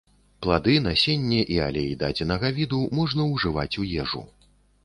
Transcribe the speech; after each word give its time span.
Плады, 0.45 0.73
насенне 0.85 1.43
і 1.57 1.59
алей 1.67 1.93
дадзенага 2.05 2.53
віду 2.57 2.81
можна 3.01 3.29
ўжываць 3.33 3.73
у 3.85 3.87
ежу. 4.07 4.27